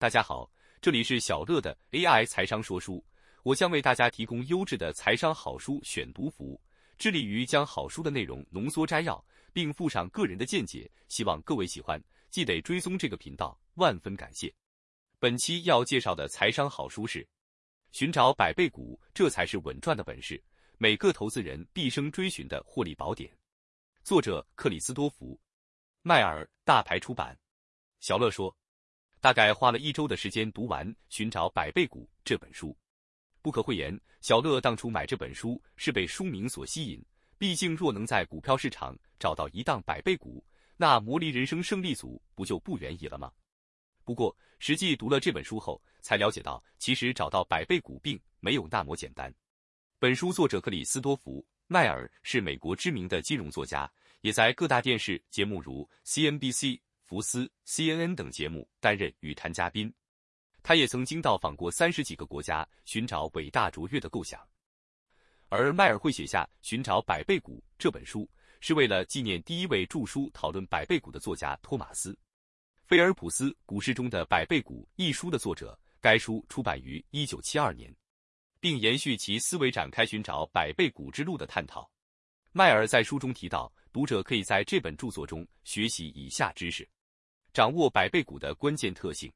[0.00, 0.50] 大家好，
[0.80, 3.04] 这里是小乐的 AI 财商说书，
[3.42, 6.58] 我将为大家提供优质的财商好书选读服务，
[6.96, 14.50] 致力于将好书的内容浓缩摘要，并附上个人的见解，希望各位喜欢，记得追踪这个频道，万分感谢。
[15.18, 17.22] 本期要介绍的财商好书是
[17.92, 20.34] 《寻找百倍股，这才是稳赚的本事》，
[20.78, 23.30] 每个投资人毕生追寻的获利宝典。
[24.02, 25.34] 作者克里斯多福·
[26.00, 27.38] 迈尔，大牌出版。
[28.00, 28.56] 小乐说。
[29.20, 32.74] 大概花了一周的时间读完《寻找百倍股》这本书，
[33.42, 37.04] 不可讳言，小乐当初买这本书是被书名所吸引。
[37.36, 40.42] 毕竟，若能在股票市场找到一档百倍股，
[40.78, 43.30] 那魔力人生胜利组不就不远矣了吗？
[44.04, 49.32] 不过，实际读了这本书后，才了解到，其实找到百倍股并没有那么简单。
[49.98, 53.90] 本书作者克里斯多福·迈尔是美国知名的金融作家，
[54.22, 56.80] 也在各大电视节目如 CNBC。
[57.10, 59.92] 福斯、CNN 等节目担任语坛嘉宾，
[60.62, 64.40] 他也曾经到访过三十几个国家，寻找伟大卓越的构想。
[65.48, 68.30] 而迈尔会写下《寻找百倍股》这本书，
[68.60, 72.12] 是为了纪念第一位著书讨论百倍股的作家托马斯·
[72.86, 75.76] 菲尔普斯《股市中的百倍股》一书的作者。
[76.00, 77.92] 该书出版于一九七二年，
[78.60, 81.90] 并延续其思维展开寻找百倍股之路的探讨。
[82.52, 86.88] 迈尔在书中提到，读者可以在这本著作中学习以下知识。
[87.52, 89.32] 掌握百倍股的关键特性，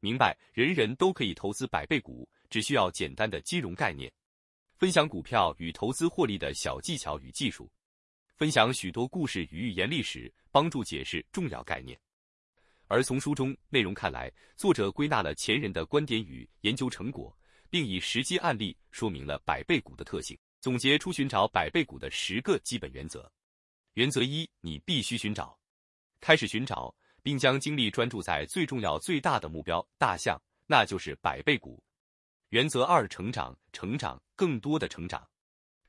[0.00, 4.10] 明白人人都可以投资百倍股，只需要简单的金融概念。
[4.76, 7.70] 分享股票与投资获利的小技巧与技术，
[8.36, 11.98] 分享许多故事与寓言历史，帮助解释重要概念。
[12.88, 17.36] 而从书中内容看来，作者归纳了前人的观点与研究成果，
[17.70, 23.30] 并以实际案例说明了百倍股的特性，总结出寻找百倍股的十个基本原则。
[23.94, 25.56] 原则一：你必须寻找，
[26.20, 26.94] 开始寻找。
[27.22, 31.82] 并将精力专注在最重要、最大的目标大项，那就是百倍股。
[32.48, 35.26] 原则二：成长，成长，更多的成长。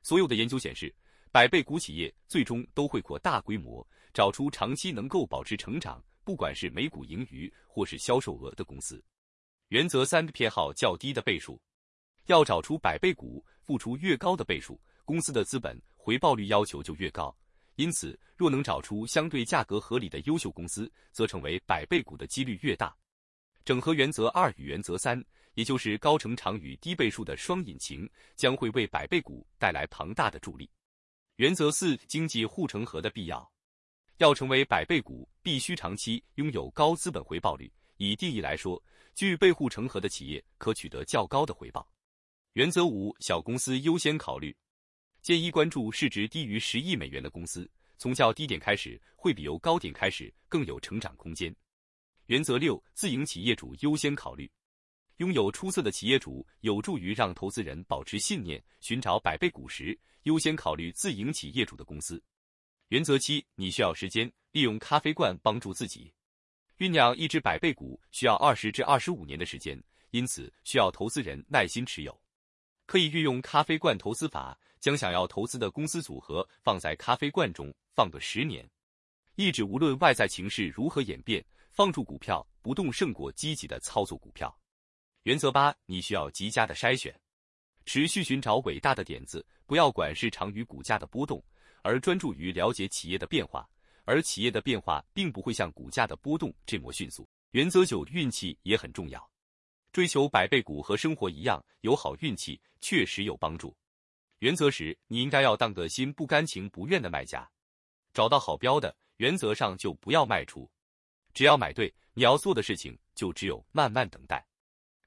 [0.02, 0.94] 所有的研究显示，
[1.30, 9.02] 百倍股企业最终都会扩大规模，找出长期能够保持成长，不管是每股盈余或是销售额的公司。
[9.68, 11.60] 原则三：偏好较低的倍数。
[12.26, 17.36] 要找出百倍股，付出越高的倍数，公司的资本回报率要求就越高。
[17.76, 22.96] 因此，若能找出相对价格合理的优秀公司，则成为百倍股的几率越大。
[23.64, 25.22] 整合原则二与原则三，
[25.54, 30.70] 也就是高成长与低倍数的双引擎，将会为百倍股带来庞大的助力。
[31.36, 33.50] 原则四：经济护城河的必要。
[34.18, 37.72] 要成为百倍股，必须长期拥有高资本回报率。
[37.96, 38.80] 以定义来说，
[39.14, 41.88] 具备护城河的企业可取得较高的回报。
[42.52, 44.56] 原则五：小公司优先考虑。
[45.24, 51.56] 建议关注市值低于十亿美元的公司，从较低点开始，会比由高点开始更有成长空间。
[52.26, 54.50] 原则六：自营企业主优先考虑。
[55.16, 58.62] 拥有出色的企业主有助于让投资人保持信念。
[58.80, 62.22] 寻找百倍股时，优先考虑自营企业主的公司。
[62.88, 66.12] 原则七：你需要时间，利用咖啡罐帮助自己。
[66.76, 72.23] 酝酿一只百倍股需要二十至二十五年的时间，因此需要投资人耐心持有。
[72.86, 74.58] 可以运用咖啡罐投资法。
[74.80, 78.68] 将想要投资的公司组合放在咖啡罐中放个十年，
[79.34, 84.54] 意指无论外在情势如何演变，放住股票不动胜过积极的操作股票。
[85.22, 87.18] 原则八，你需要极佳的筛选，
[87.86, 91.42] 持续寻找伟大的点子，不要管市场与股价的波动，
[91.80, 93.66] 而专注于了解企业的变化，
[94.04, 97.26] 而企业的变化并不会像股价的波动这么迅速。
[97.52, 99.30] 原则九，运气也很重要，
[99.94, 103.72] 追求百倍股和生活一样，有好运气确实有帮助。
[104.40, 107.48] 原则时，你应该要当个心不甘情不愿的卖家。
[108.12, 110.68] 找到好标的，原则上就不要卖出。
[111.32, 114.44] 只要买对，你要做的事情就只有慢慢等待。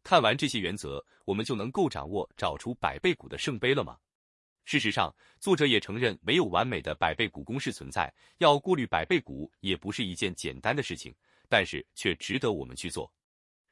[0.03, 3.97] 看完这些原则，我们就能够掌握找出百倍股的圣杯了吗？
[4.63, 11.13] 事实上，作者也承认没有完美的百倍股公式存在，要过滤百倍股也不是一件简单的事情，
[11.49, 13.11] 但是却值得我们去做。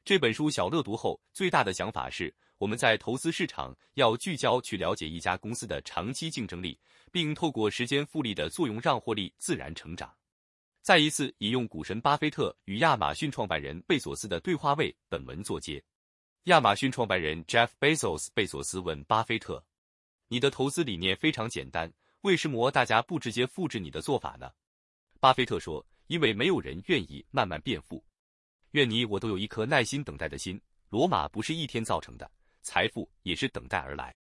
[0.06, 2.32] 这本书小乐读后最大的想法是。
[2.58, 6.78] 我们在投资市场要聚焦去了解一家公司的长期竞争力，
[7.10, 10.14] 并透过时间复利的作用让获利自然成长。
[10.80, 15.82] 再一次引用股神巴菲特与亚马逊创办人贝索斯的对话为本文作结。
[16.44, 19.62] 亚马逊创办人 Jeff Bezos 贝索斯问巴菲特
[20.28, 24.52] ：“你的投资理念非常简单，为什么大家不直接复制你的做法呢？”
[25.18, 28.02] 巴菲特说：“因为没有人愿意慢慢变富。
[28.76, 30.60] 愿你我都有一颗耐心等待的心。
[30.90, 32.30] 罗马不是一天造成的。”
[32.60, 34.14] 财富也是等待而来。